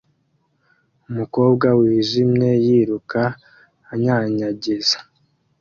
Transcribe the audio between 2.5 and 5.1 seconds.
yiruka anyanyagiza